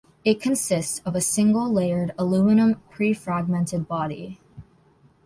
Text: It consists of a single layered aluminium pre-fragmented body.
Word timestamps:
It 0.25 0.41
consists 0.41 0.97
of 1.05 1.15
a 1.15 1.21
single 1.21 1.71
layered 1.71 2.15
aluminium 2.17 2.81
pre-fragmented 2.89 3.87
body. 3.87 4.39